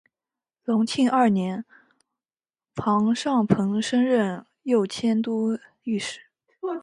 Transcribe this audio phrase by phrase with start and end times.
[0.63, 1.63] 隆庆二年
[2.73, 6.19] 庞尚鹏升任右佥都御史。